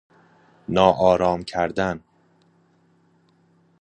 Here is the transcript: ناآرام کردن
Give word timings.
ناآرام 0.69 1.43
کردن 1.43 1.99